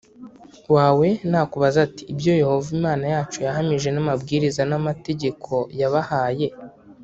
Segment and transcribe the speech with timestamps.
[0.75, 6.47] wawe nakubaza ati ibyo Yehova Imana yacu yahamije n amabwiriza n amategeko yabahaye